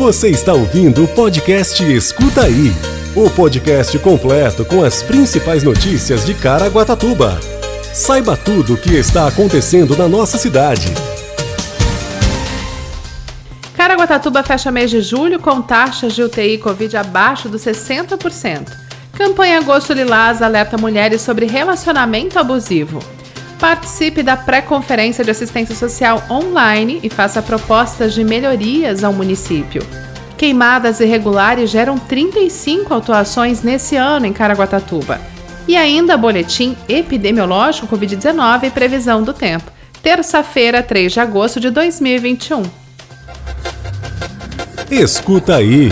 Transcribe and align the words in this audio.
Você 0.00 0.30
está 0.30 0.54
ouvindo 0.54 1.04
o 1.04 1.08
podcast 1.08 1.84
Escuta 1.84 2.44
Aí 2.44 2.72
o 3.14 3.28
podcast 3.28 3.98
completo 3.98 4.64
com 4.64 4.82
as 4.82 5.02
principais 5.02 5.62
notícias 5.62 6.24
de 6.24 6.32
Caraguatatuba. 6.32 7.38
Saiba 7.92 8.34
tudo 8.34 8.72
o 8.72 8.76
que 8.78 8.94
está 8.94 9.28
acontecendo 9.28 9.94
na 9.94 10.08
nossa 10.08 10.38
cidade. 10.38 10.86
Caraguatatuba 13.76 14.42
fecha 14.42 14.72
mês 14.72 14.90
de 14.90 15.02
julho 15.02 15.38
com 15.38 15.60
taxas 15.60 16.14
de 16.14 16.22
UTI 16.22 16.56
Covid 16.56 16.96
abaixo 16.96 17.50
dos 17.50 17.60
60%. 17.60 18.72
Campanha 19.12 19.58
Agosto 19.58 19.92
Lilás 19.92 20.40
alerta 20.40 20.78
mulheres 20.78 21.20
sobre 21.20 21.44
relacionamento 21.44 22.38
abusivo. 22.38 23.00
Participe 23.60 24.22
da 24.22 24.38
pré-conferência 24.38 25.22
de 25.22 25.30
assistência 25.30 25.74
social 25.74 26.24
online 26.30 26.98
e 27.02 27.10
faça 27.10 27.42
propostas 27.42 28.14
de 28.14 28.24
melhorias 28.24 29.04
ao 29.04 29.12
município. 29.12 29.86
Queimadas 30.38 30.98
irregulares 31.00 31.68
geram 31.68 31.98
35 31.98 32.94
autuações 32.94 33.62
nesse 33.62 33.96
ano 33.96 34.24
em 34.24 34.32
Caraguatatuba. 34.32 35.20
E 35.68 35.76
ainda 35.76 36.16
boletim 36.16 36.74
epidemiológico 36.88 37.86
Covid-19 37.86 38.64
e 38.64 38.70
previsão 38.70 39.22
do 39.22 39.34
tempo. 39.34 39.70
Terça-feira, 40.02 40.82
3 40.82 41.12
de 41.12 41.20
agosto 41.20 41.60
de 41.60 41.68
2021. 41.68 42.62
Escuta 44.90 45.56
aí. 45.56 45.90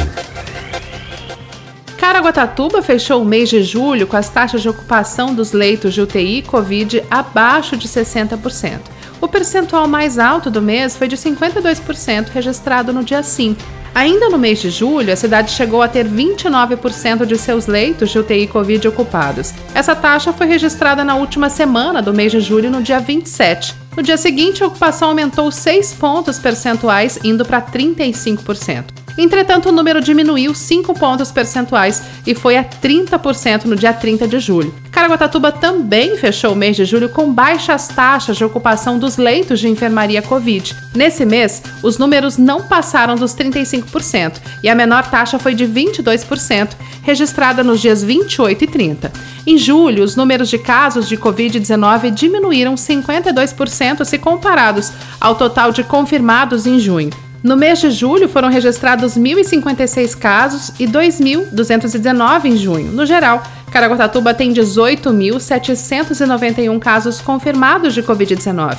Caraguatatuba 2.28 2.82
fechou 2.82 3.22
o 3.22 3.24
mês 3.24 3.48
de 3.48 3.62
julho 3.62 4.06
com 4.06 4.16
as 4.16 4.28
taxas 4.28 4.60
de 4.60 4.68
ocupação 4.68 5.34
dos 5.34 5.52
leitos 5.52 5.94
de 5.94 6.02
UTI 6.02 6.42
Covid 6.42 7.02
abaixo 7.10 7.74
de 7.74 7.88
60%. 7.88 8.80
O 9.18 9.26
percentual 9.26 9.88
mais 9.88 10.18
alto 10.18 10.50
do 10.50 10.60
mês 10.60 10.94
foi 10.94 11.08
de 11.08 11.16
52% 11.16 12.28
registrado 12.28 12.92
no 12.92 13.02
dia 13.02 13.22
5 13.22 13.78
Ainda 13.94 14.28
no 14.28 14.38
mês 14.38 14.60
de 14.60 14.68
julho, 14.68 15.10
a 15.10 15.16
cidade 15.16 15.50
chegou 15.50 15.80
a 15.82 15.88
ter 15.88 16.06
29% 16.06 17.24
de 17.24 17.38
seus 17.38 17.66
leitos 17.66 18.10
de 18.10 18.18
UTI 18.18 18.46
Covid 18.46 18.86
ocupados. 18.86 19.54
Essa 19.74 19.96
taxa 19.96 20.32
foi 20.32 20.46
registrada 20.46 21.02
na 21.02 21.16
última 21.16 21.48
semana 21.48 22.02
do 22.02 22.12
mês 22.12 22.30
de 22.30 22.40
julho, 22.40 22.70
no 22.70 22.82
dia 22.82 23.00
27. 23.00 23.74
No 23.96 24.02
dia 24.02 24.18
seguinte, 24.18 24.62
a 24.62 24.66
ocupação 24.66 25.08
aumentou 25.08 25.50
6 25.50 25.94
pontos 25.94 26.38
percentuais, 26.38 27.18
indo 27.24 27.44
para 27.44 27.62
35%. 27.62 28.97
Entretanto, 29.18 29.68
o 29.68 29.72
número 29.72 30.00
diminuiu 30.00 30.54
5 30.54 30.94
pontos 30.94 31.32
percentuais 31.32 32.00
e 32.24 32.36
foi 32.36 32.56
a 32.56 32.62
30% 32.62 33.64
no 33.64 33.74
dia 33.74 33.92
30 33.92 34.28
de 34.28 34.38
julho. 34.38 34.72
Caraguatatuba 34.92 35.50
também 35.50 36.16
fechou 36.16 36.52
o 36.52 36.56
mês 36.56 36.76
de 36.76 36.84
julho 36.84 37.08
com 37.08 37.32
baixas 37.32 37.88
taxas 37.88 38.36
de 38.36 38.44
ocupação 38.44 38.96
dos 38.96 39.16
leitos 39.16 39.58
de 39.58 39.68
enfermaria 39.68 40.22
Covid. 40.22 40.74
Nesse 40.94 41.24
mês, 41.24 41.60
os 41.82 41.98
números 41.98 42.38
não 42.38 42.62
passaram 42.62 43.16
dos 43.16 43.34
35% 43.34 44.40
e 44.62 44.68
a 44.68 44.74
menor 44.74 45.10
taxa 45.10 45.38
foi 45.38 45.54
de 45.54 45.66
22%, 45.66 46.70
registrada 47.02 47.64
nos 47.64 47.80
dias 47.80 48.04
28 48.04 48.62
e 48.62 48.66
30. 48.66 49.12
Em 49.46 49.58
julho, 49.58 50.04
os 50.04 50.14
números 50.14 50.48
de 50.48 50.58
casos 50.58 51.08
de 51.08 51.16
Covid-19 51.16 52.12
diminuíram 52.12 52.74
52% 52.74 54.04
se 54.04 54.18
comparados 54.18 54.92
ao 55.20 55.34
total 55.34 55.72
de 55.72 55.82
confirmados 55.82 56.66
em 56.66 56.78
junho. 56.78 57.27
No 57.42 57.56
mês 57.56 57.80
de 57.80 57.90
julho 57.90 58.28
foram 58.28 58.48
registrados 58.48 59.16
1.056 59.16 60.18
casos 60.18 60.72
e 60.78 60.86
2.219 60.86 62.44
em 62.46 62.56
junho. 62.56 62.90
No 62.90 63.04
geral, 63.06 63.42
Caraguatatuba 63.70 64.34
tem 64.34 64.52
18.791 64.52 66.80
casos 66.80 67.20
confirmados 67.20 67.94
de 67.94 68.02
Covid-19. 68.02 68.78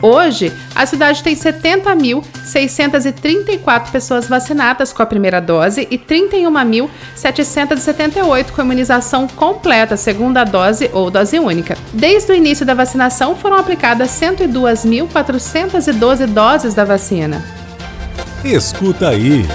Hoje, 0.00 0.52
a 0.76 0.86
cidade 0.86 1.24
tem 1.24 1.34
70.634 1.34 3.90
pessoas 3.90 4.28
vacinadas 4.28 4.92
com 4.92 5.02
a 5.02 5.06
primeira 5.06 5.40
dose 5.40 5.88
e 5.90 5.98
31.778 5.98 8.52
com 8.52 8.62
imunização 8.62 9.26
completa, 9.26 9.96
segunda 9.96 10.44
dose 10.44 10.88
ou 10.92 11.10
dose 11.10 11.40
única. 11.40 11.76
Desde 11.92 12.30
o 12.30 12.34
início 12.34 12.64
da 12.64 12.74
vacinação, 12.74 13.34
foram 13.34 13.56
aplicadas 13.56 14.12
102.412 14.12 16.26
doses 16.26 16.74
da 16.74 16.84
vacina. 16.84 17.42
Escuta 18.50 19.10
aí. 19.10 19.46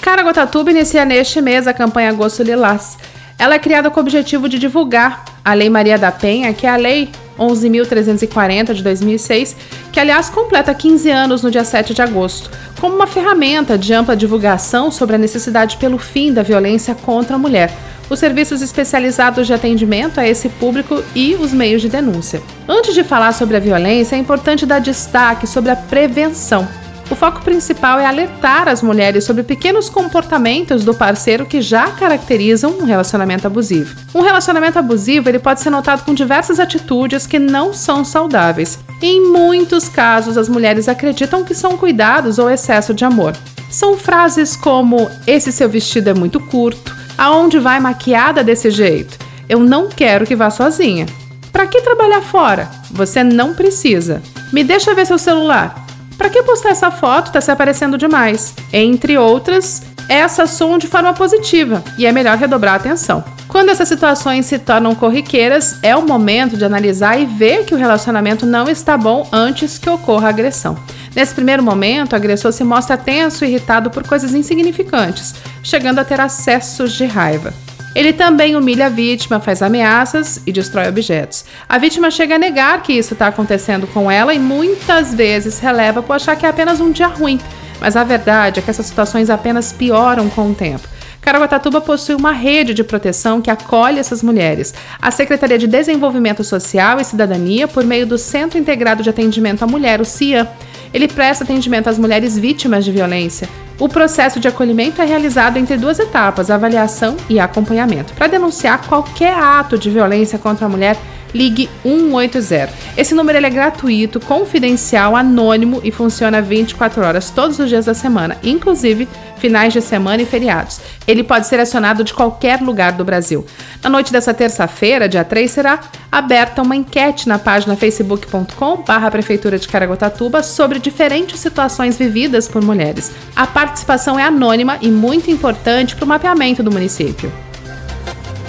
Caraguatatuba 0.00 0.70
inicia 0.70 1.04
neste 1.04 1.38
mês 1.42 1.66
a 1.66 1.74
campanha 1.74 2.08
Agosto 2.08 2.42
Lilás. 2.42 2.96
Ela 3.38 3.56
é 3.56 3.58
criada 3.58 3.90
com 3.90 4.00
o 4.00 4.02
objetivo 4.02 4.48
de 4.48 4.58
divulgar 4.58 5.22
a 5.44 5.52
Lei 5.52 5.68
Maria 5.68 5.98
da 5.98 6.10
Penha, 6.10 6.54
que 6.54 6.66
é 6.66 6.70
a 6.70 6.76
Lei 6.76 7.10
11.340 7.38 8.72
de 8.72 8.82
2006, 8.82 9.54
que 9.92 10.00
aliás 10.00 10.30
completa 10.30 10.72
15 10.72 11.10
anos 11.10 11.42
no 11.42 11.50
dia 11.50 11.62
7 11.62 11.92
de 11.92 12.00
agosto, 12.00 12.50
como 12.80 12.96
uma 12.96 13.06
ferramenta 13.06 13.76
de 13.76 13.92
ampla 13.92 14.16
divulgação 14.16 14.90
sobre 14.90 15.16
a 15.16 15.18
necessidade 15.18 15.76
pelo 15.76 15.98
fim 15.98 16.32
da 16.32 16.42
violência 16.42 16.94
contra 16.94 17.36
a 17.36 17.38
mulher, 17.38 17.70
os 18.08 18.18
serviços 18.18 18.62
especializados 18.62 19.46
de 19.46 19.52
atendimento 19.52 20.18
a 20.18 20.26
esse 20.26 20.48
público 20.48 21.04
e 21.14 21.34
os 21.34 21.52
meios 21.52 21.82
de 21.82 21.90
denúncia. 21.90 22.42
Antes 22.66 22.94
de 22.94 23.04
falar 23.04 23.32
sobre 23.32 23.58
a 23.58 23.60
violência, 23.60 24.16
é 24.16 24.18
importante 24.18 24.64
dar 24.64 24.78
destaque 24.78 25.46
sobre 25.46 25.70
a 25.70 25.76
prevenção 25.76 26.66
o 27.10 27.14
foco 27.14 27.40
principal 27.40 27.98
é 27.98 28.04
alertar 28.04 28.68
as 28.68 28.82
mulheres 28.82 29.24
sobre 29.24 29.42
pequenos 29.42 29.88
comportamentos 29.88 30.84
do 30.84 30.92
parceiro 30.92 31.46
que 31.46 31.62
já 31.62 31.90
caracterizam 31.90 32.78
um 32.78 32.84
relacionamento 32.84 33.46
abusivo. 33.46 33.96
Um 34.14 34.20
relacionamento 34.20 34.78
abusivo 34.78 35.28
ele 35.28 35.38
pode 35.38 35.60
ser 35.60 35.70
notado 35.70 36.04
com 36.04 36.12
diversas 36.12 36.60
atitudes 36.60 37.26
que 37.26 37.38
não 37.38 37.72
são 37.72 38.04
saudáveis. 38.04 38.78
Em 39.00 39.22
muitos 39.30 39.88
casos, 39.88 40.36
as 40.36 40.48
mulheres 40.48 40.88
acreditam 40.88 41.44
que 41.44 41.54
são 41.54 41.78
cuidados 41.78 42.38
ou 42.38 42.50
excesso 42.50 42.92
de 42.92 43.04
amor. 43.04 43.34
São 43.70 43.96
frases 43.96 44.54
como: 44.54 45.10
Esse 45.26 45.50
seu 45.50 45.68
vestido 45.68 46.10
é 46.10 46.14
muito 46.14 46.38
curto, 46.38 46.94
aonde 47.16 47.58
vai 47.58 47.80
maquiada 47.80 48.44
desse 48.44 48.70
jeito? 48.70 49.18
Eu 49.48 49.60
não 49.60 49.88
quero 49.88 50.26
que 50.26 50.36
vá 50.36 50.50
sozinha. 50.50 51.06
Para 51.50 51.66
que 51.66 51.80
trabalhar 51.80 52.20
fora? 52.20 52.68
Você 52.90 53.24
não 53.24 53.54
precisa. 53.54 54.22
Me 54.52 54.62
deixa 54.62 54.94
ver 54.94 55.06
seu 55.06 55.16
celular. 55.16 55.87
Para 56.18 56.28
que 56.28 56.42
postar 56.42 56.70
essa 56.70 56.90
foto? 56.90 57.30
Tá 57.30 57.40
se 57.40 57.50
aparecendo 57.50 57.96
demais. 57.96 58.52
Entre 58.72 59.16
outras, 59.16 59.82
essa 60.08 60.48
soam 60.48 60.76
de 60.76 60.88
forma 60.88 61.14
positiva 61.14 61.82
e 61.96 62.04
é 62.04 62.12
melhor 62.12 62.36
redobrar 62.36 62.74
a 62.74 62.76
atenção. 62.76 63.24
Quando 63.46 63.70
essas 63.70 63.88
situações 63.88 64.44
se 64.44 64.58
tornam 64.58 64.94
corriqueiras, 64.94 65.78
é 65.82 65.96
o 65.96 66.06
momento 66.06 66.56
de 66.56 66.64
analisar 66.64 67.18
e 67.18 67.24
ver 67.24 67.64
que 67.64 67.74
o 67.74 67.78
relacionamento 67.78 68.44
não 68.44 68.68
está 68.68 68.96
bom 68.96 69.26
antes 69.32 69.78
que 69.78 69.88
ocorra 69.88 70.26
a 70.26 70.30
agressão. 70.30 70.76
Nesse 71.14 71.34
primeiro 71.34 71.62
momento, 71.62 72.12
o 72.12 72.16
agressor 72.16 72.52
se 72.52 72.64
mostra 72.64 72.96
tenso 72.96 73.44
e 73.44 73.48
irritado 73.48 73.90
por 73.90 74.06
coisas 74.06 74.34
insignificantes, 74.34 75.34
chegando 75.62 76.00
a 76.00 76.04
ter 76.04 76.20
acessos 76.20 76.92
de 76.92 77.06
raiva. 77.06 77.54
Ele 77.94 78.12
também 78.12 78.54
humilha 78.54 78.86
a 78.86 78.88
vítima, 78.88 79.40
faz 79.40 79.62
ameaças 79.62 80.40
e 80.46 80.52
destrói 80.52 80.88
objetos. 80.88 81.44
A 81.68 81.78
vítima 81.78 82.10
chega 82.10 82.36
a 82.36 82.38
negar 82.38 82.82
que 82.82 82.92
isso 82.92 83.14
está 83.14 83.28
acontecendo 83.28 83.86
com 83.86 84.10
ela 84.10 84.34
e 84.34 84.38
muitas 84.38 85.14
vezes 85.14 85.58
releva 85.58 86.02
por 86.02 86.14
achar 86.14 86.36
que 86.36 86.46
é 86.46 86.48
apenas 86.48 86.80
um 86.80 86.90
dia 86.90 87.06
ruim. 87.06 87.40
Mas 87.80 87.96
a 87.96 88.04
verdade 88.04 88.60
é 88.60 88.62
que 88.62 88.70
essas 88.70 88.86
situações 88.86 89.30
apenas 89.30 89.72
pioram 89.72 90.28
com 90.28 90.50
o 90.50 90.54
tempo. 90.54 90.86
Caraguatatuba 91.20 91.80
possui 91.80 92.14
uma 92.14 92.32
rede 92.32 92.72
de 92.72 92.84
proteção 92.84 93.40
que 93.42 93.50
acolhe 93.50 93.98
essas 93.98 94.22
mulheres. 94.22 94.72
A 95.00 95.10
Secretaria 95.10 95.58
de 95.58 95.66
Desenvolvimento 95.66 96.42
Social 96.42 97.00
e 97.00 97.04
Cidadania, 97.04 97.68
por 97.68 97.84
meio 97.84 98.06
do 98.06 98.16
Centro 98.16 98.58
Integrado 98.58 99.02
de 99.02 99.10
Atendimento 99.10 99.62
à 99.62 99.66
Mulher, 99.66 100.00
o 100.00 100.04
CIA, 100.04 100.48
ele 100.92 101.06
presta 101.06 101.44
atendimento 101.44 101.88
às 101.88 101.98
mulheres 101.98 102.38
vítimas 102.38 102.84
de 102.84 102.92
violência. 102.92 103.48
O 103.80 103.88
processo 103.88 104.40
de 104.40 104.48
acolhimento 104.48 105.00
é 105.00 105.04
realizado 105.04 105.56
entre 105.56 105.76
duas 105.76 106.00
etapas, 106.00 106.50
avaliação 106.50 107.16
e 107.28 107.38
acompanhamento. 107.38 108.12
Para 108.14 108.26
denunciar 108.26 108.84
qualquer 108.88 109.32
ato 109.32 109.78
de 109.78 109.88
violência 109.88 110.36
contra 110.36 110.66
a 110.66 110.68
mulher, 110.68 110.96
ligue 111.34 111.68
180. 111.82 112.70
Esse 112.96 113.14
número 113.14 113.38
é 113.44 113.50
gratuito, 113.50 114.20
confidencial, 114.20 115.16
anônimo 115.16 115.80
e 115.84 115.90
funciona 115.90 116.42
24 116.42 117.04
horas 117.04 117.30
todos 117.30 117.58
os 117.58 117.68
dias 117.68 117.86
da 117.86 117.94
semana, 117.94 118.36
inclusive 118.42 119.08
finais 119.38 119.72
de 119.72 119.80
semana 119.80 120.22
e 120.22 120.26
feriados. 120.26 120.80
Ele 121.06 121.22
pode 121.22 121.46
ser 121.46 121.60
acionado 121.60 122.02
de 122.02 122.12
qualquer 122.12 122.60
lugar 122.60 122.92
do 122.92 123.04
Brasil. 123.04 123.46
Na 123.82 123.88
noite 123.88 124.12
dessa 124.12 124.34
terça-feira, 124.34 125.08
dia 125.08 125.24
3, 125.24 125.50
será 125.50 125.80
aberta 126.10 126.62
uma 126.62 126.74
enquete 126.74 127.28
na 127.28 127.38
página 127.38 127.76
facebook.com/barra 127.76 129.10
Prefeitura 129.10 129.58
de 129.58 129.68
Caraguatatuba 129.68 130.42
sobre 130.42 130.78
diferentes 130.78 131.38
situações 131.38 131.96
vividas 131.96 132.48
por 132.48 132.62
mulheres. 132.62 133.12
A 133.36 133.46
participação 133.46 134.18
é 134.18 134.24
anônima 134.24 134.78
e 134.80 134.90
muito 134.90 135.30
importante 135.30 135.94
para 135.94 136.04
o 136.04 136.08
mapeamento 136.08 136.62
do 136.62 136.72
município. 136.72 137.32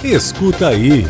Escuta 0.02 0.68
aí. 0.68 1.06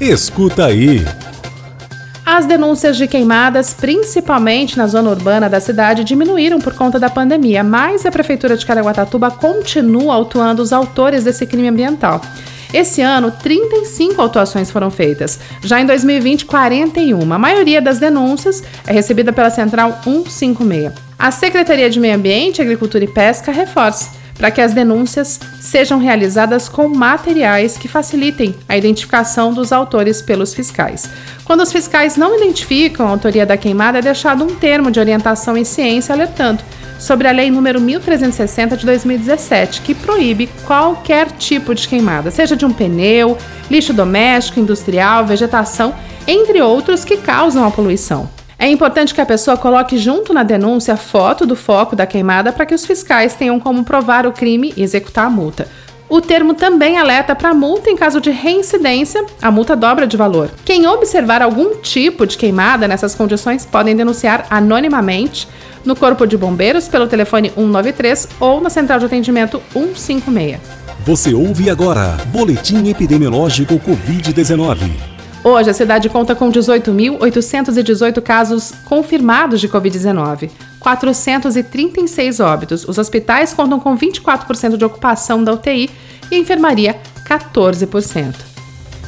Escuta 0.00 0.66
aí! 0.66 1.04
As 2.26 2.44
denúncias 2.44 2.96
de 2.96 3.06
queimadas, 3.06 3.72
principalmente 3.72 4.76
na 4.76 4.88
zona 4.88 5.10
urbana 5.10 5.48
da 5.48 5.60
cidade, 5.60 6.02
diminuíram 6.02 6.58
por 6.58 6.74
conta 6.74 6.98
da 6.98 7.08
pandemia, 7.08 7.62
mas 7.62 8.04
a 8.04 8.10
Prefeitura 8.10 8.56
de 8.56 8.66
Caraguatatuba 8.66 9.30
continua 9.30 10.12
autuando 10.12 10.60
os 10.60 10.72
autores 10.72 11.22
desse 11.22 11.46
crime 11.46 11.68
ambiental. 11.68 12.20
Esse 12.74 13.00
ano, 13.00 13.30
35 13.30 14.20
autuações 14.20 14.72
foram 14.72 14.90
feitas. 14.90 15.38
Já 15.62 15.80
em 15.80 15.86
2020, 15.86 16.46
41. 16.46 17.32
A 17.32 17.38
maioria 17.38 17.80
das 17.80 18.00
denúncias 18.00 18.60
é 18.84 18.92
recebida 18.92 19.32
pela 19.32 19.48
Central 19.48 20.00
156. 20.02 20.94
A 21.16 21.30
Secretaria 21.30 21.88
de 21.88 22.00
Meio 22.00 22.16
Ambiente, 22.16 22.60
Agricultura 22.60 23.04
e 23.04 23.08
Pesca 23.08 23.52
reforça 23.52 24.25
para 24.36 24.50
que 24.50 24.60
as 24.60 24.72
denúncias 24.72 25.40
sejam 25.60 25.98
realizadas 25.98 26.68
com 26.68 26.88
materiais 26.88 27.76
que 27.76 27.88
facilitem 27.88 28.54
a 28.68 28.76
identificação 28.76 29.52
dos 29.52 29.72
autores 29.72 30.20
pelos 30.20 30.52
fiscais. 30.54 31.08
Quando 31.44 31.62
os 31.62 31.72
fiscais 31.72 32.16
não 32.16 32.36
identificam 32.36 33.06
a 33.06 33.10
autoria 33.10 33.46
da 33.46 33.56
queimada, 33.56 33.98
é 33.98 34.02
deixado 34.02 34.44
um 34.44 34.54
termo 34.54 34.90
de 34.90 35.00
orientação 35.00 35.56
em 35.56 35.64
ciência 35.64 36.14
alertando 36.14 36.62
sobre 36.98 37.28
a 37.28 37.32
Lei 37.32 37.50
número 37.50 37.80
1360 37.80 38.76
de 38.76 38.86
2017, 38.86 39.82
que 39.82 39.94
proíbe 39.94 40.48
qualquer 40.66 41.30
tipo 41.32 41.74
de 41.74 41.86
queimada, 41.86 42.30
seja 42.30 42.56
de 42.56 42.64
um 42.64 42.72
pneu, 42.72 43.36
lixo 43.70 43.92
doméstico, 43.92 44.60
industrial, 44.60 45.26
vegetação, 45.26 45.94
entre 46.26 46.60
outros 46.60 47.04
que 47.04 47.18
causam 47.18 47.66
a 47.66 47.70
poluição. 47.70 48.35
É 48.58 48.68
importante 48.68 49.14
que 49.14 49.20
a 49.20 49.26
pessoa 49.26 49.56
coloque 49.56 49.98
junto 49.98 50.32
na 50.32 50.42
denúncia 50.42 50.94
a 50.94 50.96
foto 50.96 51.44
do 51.44 51.54
foco 51.54 51.94
da 51.94 52.06
queimada 52.06 52.52
para 52.52 52.64
que 52.64 52.74
os 52.74 52.86
fiscais 52.86 53.34
tenham 53.34 53.60
como 53.60 53.84
provar 53.84 54.26
o 54.26 54.32
crime 54.32 54.72
e 54.76 54.82
executar 54.82 55.26
a 55.26 55.30
multa. 55.30 55.68
O 56.08 56.20
termo 56.20 56.54
também 56.54 56.96
alerta 56.96 57.34
para 57.34 57.52
multa 57.52 57.90
em 57.90 57.96
caso 57.96 58.20
de 58.20 58.30
reincidência, 58.30 59.24
a 59.42 59.50
multa 59.50 59.76
dobra 59.76 60.06
de 60.06 60.16
valor. 60.16 60.50
Quem 60.64 60.86
observar 60.86 61.42
algum 61.42 61.76
tipo 61.82 62.24
de 62.26 62.38
queimada 62.38 62.88
nessas 62.88 63.14
condições 63.14 63.66
podem 63.66 63.94
denunciar 63.94 64.46
anonimamente 64.48 65.48
no 65.84 65.94
Corpo 65.94 66.26
de 66.26 66.36
Bombeiros 66.36 66.88
pelo 66.88 67.06
telefone 67.06 67.50
193 67.50 68.28
ou 68.40 68.60
na 68.60 68.70
Central 68.70 69.00
de 69.00 69.06
Atendimento 69.06 69.60
156. 69.72 70.60
Você 71.04 71.34
ouve 71.34 71.68
agora 71.68 72.16
Boletim 72.32 72.88
Epidemiológico 72.88 73.78
Covid-19. 73.78 75.15
Hoje, 75.48 75.70
a 75.70 75.74
cidade 75.74 76.08
conta 76.08 76.34
com 76.34 76.50
18.818 76.50 78.20
casos 78.20 78.72
confirmados 78.84 79.60
de 79.60 79.68
Covid-19, 79.68 80.50
436 80.80 82.40
óbitos. 82.40 82.84
Os 82.88 82.98
hospitais 82.98 83.54
contam 83.54 83.78
com 83.78 83.96
24% 83.96 84.76
de 84.76 84.84
ocupação 84.84 85.44
da 85.44 85.52
UTI 85.52 85.88
e 86.32 86.34
a 86.34 86.38
enfermaria 86.38 86.96
14%. 87.24 88.34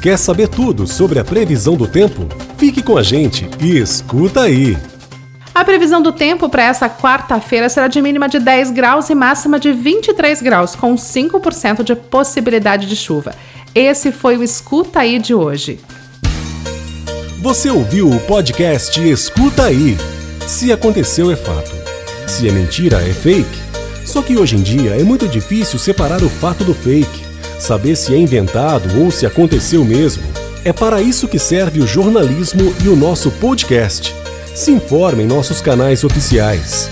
Quer 0.01 0.17
saber 0.17 0.47
tudo 0.47 0.87
sobre 0.87 1.19
a 1.19 1.25
previsão 1.25 1.75
do 1.75 1.89
tempo? 1.89 2.29
Fique 2.57 2.85
com 2.85 2.97
a 2.97 3.03
gente 3.03 3.51
e 3.61 3.77
escuta 3.77 4.43
aí! 4.43 4.79
A 5.53 5.65
previsão 5.65 6.01
do 6.01 6.13
tempo 6.13 6.49
para 6.49 6.63
essa 6.63 6.89
quarta-feira 6.89 7.69
será 7.69 7.89
de 7.89 8.01
mínima 8.01 8.29
de 8.29 8.39
10 8.39 8.71
graus 8.71 9.11
e 9.11 9.15
máxima 9.17 9.59
de 9.59 9.73
23 9.73 10.41
graus, 10.41 10.77
com 10.77 10.95
5% 10.95 11.83
de 11.83 11.97
possibilidade 11.97 12.87
de 12.87 12.95
chuva. 12.95 13.35
Esse 13.75 14.13
foi 14.13 14.37
o 14.37 14.45
Escuta 14.45 15.01
Aí 15.01 15.19
de 15.19 15.35
hoje. 15.35 15.81
Você 17.41 17.71
ouviu 17.71 18.11
o 18.11 18.19
podcast 18.19 19.01
Escuta 19.01 19.67
Aí. 19.67 19.97
Se 20.45 20.73
aconteceu, 20.73 21.31
é 21.31 21.37
fato. 21.37 21.71
Se 22.27 22.49
é 22.49 22.51
mentira, 22.51 23.01
é 23.01 23.13
fake. 23.13 23.59
Só 24.05 24.23
que 24.23 24.37
hoje 24.37 24.57
em 24.57 24.61
dia 24.61 24.97
é 25.01 25.05
muito 25.05 25.29
difícil 25.29 25.79
separar 25.79 26.21
o 26.25 26.29
fato 26.29 26.65
do 26.65 26.75
fake, 26.75 27.25
saber 27.57 27.95
se 27.95 28.13
é 28.13 28.19
inventado 28.19 29.01
ou 29.01 29.13
se 29.13 29.25
aconteceu 29.25 29.85
mesmo. 29.85 30.25
É 30.65 30.73
para 30.73 31.01
isso 31.01 31.29
que 31.29 31.39
serve 31.39 31.81
o 31.81 31.87
jornalismo 31.87 32.75
e 32.85 32.89
o 32.89 32.97
nosso 32.97 33.31
podcast. 33.31 34.13
Se 34.53 34.73
informe 34.73 35.23
em 35.23 35.27
nossos 35.27 35.61
canais 35.61 36.03
oficiais. 36.03 36.91